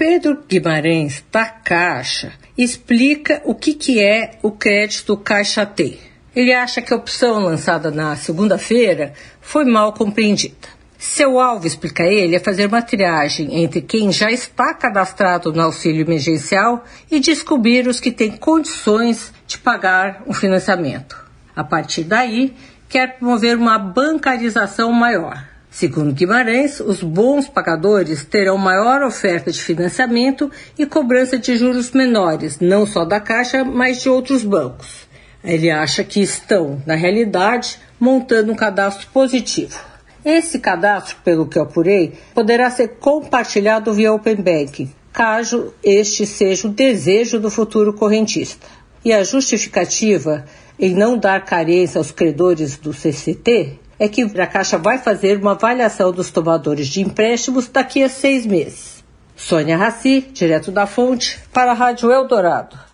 Pedro 0.00 0.44
Guimarães, 0.48 1.22
da 1.30 1.44
Caixa, 1.44 2.32
explica 2.56 3.42
o 3.44 3.54
que, 3.54 3.74
que 3.74 4.02
é 4.02 4.38
o 4.42 4.50
crédito 4.50 5.14
Caixa 5.14 5.66
T. 5.66 5.98
Ele 6.34 6.54
acha 6.54 6.80
que 6.80 6.94
a 6.94 6.96
opção 6.96 7.38
lançada 7.40 7.90
na 7.90 8.16
segunda-feira 8.16 9.12
foi 9.42 9.66
mal 9.66 9.92
compreendida. 9.92 10.68
Seu 10.96 11.38
alvo, 11.38 11.66
explica 11.66 12.04
ele, 12.04 12.34
é 12.34 12.40
fazer 12.40 12.64
uma 12.64 12.80
triagem 12.80 13.62
entre 13.62 13.82
quem 13.82 14.10
já 14.10 14.30
está 14.30 14.72
cadastrado 14.72 15.52
no 15.52 15.60
auxílio 15.60 16.00
emergencial 16.00 16.82
e 17.10 17.20
descobrir 17.20 17.86
os 17.86 18.00
que 18.00 18.10
têm 18.10 18.38
condições 18.38 19.34
de 19.46 19.58
pagar 19.58 20.22
um 20.26 20.32
financiamento. 20.32 21.14
A 21.54 21.62
partir 21.62 22.04
daí, 22.04 22.56
quer 22.88 23.18
promover 23.18 23.54
uma 23.54 23.78
bancarização 23.78 24.90
maior. 24.92 25.46
Segundo 25.70 26.12
Guimarães, 26.12 26.80
os 26.80 27.00
bons 27.00 27.48
pagadores 27.48 28.24
terão 28.24 28.58
maior 28.58 29.02
oferta 29.04 29.52
de 29.52 29.62
financiamento 29.62 30.50
e 30.76 30.84
cobrança 30.84 31.38
de 31.38 31.56
juros 31.56 31.92
menores, 31.92 32.58
não 32.58 32.84
só 32.84 33.04
da 33.04 33.20
Caixa, 33.20 33.64
mas 33.64 34.02
de 34.02 34.10
outros 34.10 34.42
bancos. 34.42 35.08
Ele 35.44 35.70
acha 35.70 36.02
que 36.02 36.20
estão, 36.20 36.82
na 36.84 36.96
realidade, 36.96 37.78
montando 38.00 38.50
um 38.50 38.56
cadastro 38.56 39.06
positivo. 39.12 39.78
Esse 40.24 40.58
cadastro, 40.58 41.16
pelo 41.24 41.46
que 41.46 41.56
eu 41.56 41.62
apurei, 41.62 42.14
poderá 42.34 42.68
ser 42.68 42.96
compartilhado 42.98 43.94
via 43.94 44.12
Open 44.12 44.36
Banking, 44.36 44.92
caso 45.12 45.72
este 45.84 46.26
seja 46.26 46.66
o 46.66 46.72
desejo 46.72 47.38
do 47.38 47.48
futuro 47.48 47.94
correntista. 47.94 48.66
E 49.04 49.12
a 49.12 49.22
justificativa 49.22 50.44
em 50.78 50.94
não 50.94 51.16
dar 51.16 51.44
carência 51.44 51.98
aos 51.98 52.10
credores 52.10 52.76
do 52.76 52.92
CCT 52.92 53.78
é 54.00 54.08
que 54.08 54.22
a 54.22 54.46
Caixa 54.46 54.78
vai 54.78 54.96
fazer 54.96 55.36
uma 55.36 55.52
avaliação 55.52 56.10
dos 56.10 56.30
tomadores 56.30 56.88
de 56.88 57.02
empréstimos 57.02 57.68
daqui 57.68 58.02
a 58.02 58.08
seis 58.08 58.46
meses. 58.46 59.04
Sônia 59.36 59.76
Raci, 59.76 60.22
direto 60.32 60.72
da 60.72 60.86
fonte, 60.86 61.38
para 61.52 61.72
a 61.72 61.74
Rádio 61.74 62.10
Eldorado. 62.10 62.89